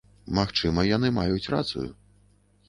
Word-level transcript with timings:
Магчыма, 0.37 0.85
яны 0.95 1.11
маюць 1.19 1.51
рацыю. 1.55 1.87